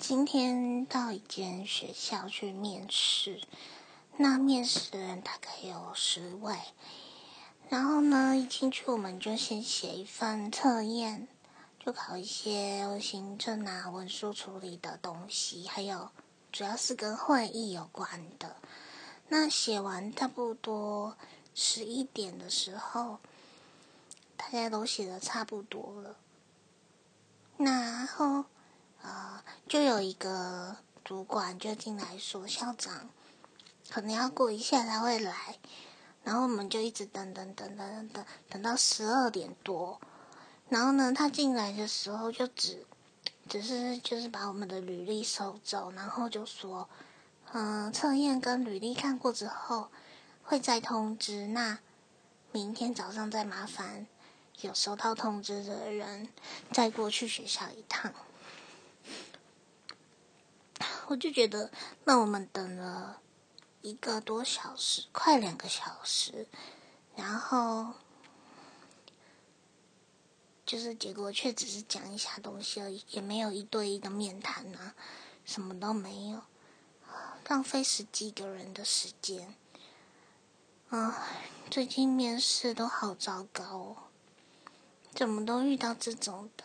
[0.00, 3.42] 今天到一间学校去面试，
[4.16, 6.56] 那面试的人大概有十位。
[7.68, 11.28] 然后呢，一进去我们就先写一份测验，
[11.78, 16.08] 就考一些行政啊、文书处理的东西，还有
[16.50, 18.56] 主要是跟会议有关的。
[19.28, 21.14] 那写完差不多
[21.54, 23.18] 十一点的时候，
[24.38, 26.16] 大家都写的差不多了，
[27.58, 28.46] 然后。
[29.70, 33.08] 就有一个主管就进来说，校长
[33.88, 35.60] 可能要过一下才会来，
[36.24, 40.00] 然后我们就一直等等等等等等到十二点多，
[40.68, 42.84] 然后呢，他进来的时候就只
[43.48, 46.88] 只是就是把我们的履历收走，然后就说，
[47.52, 49.88] 嗯，测验跟履历看过之后
[50.42, 51.78] 会再通知，那
[52.50, 54.08] 明天早上再麻烦
[54.62, 56.28] 有收到通知的人
[56.72, 58.12] 再过去学校一趟。
[61.10, 61.72] 我就觉得，
[62.04, 63.20] 那我们等了
[63.82, 66.46] 一个多小时，快两个小时，
[67.16, 67.94] 然后
[70.64, 74.94] 就是结果却只是讲一下东西而已，也没有一对一的面谈啊，
[75.44, 76.42] 什么都没有，
[77.48, 79.56] 浪费十几个人的时间。
[80.90, 81.26] 啊，
[81.68, 83.96] 最近面试都好糟糕哦，
[85.12, 86.64] 怎么都遇到这种的？